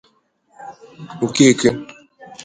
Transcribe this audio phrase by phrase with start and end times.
[1.25, 1.69] Okeke.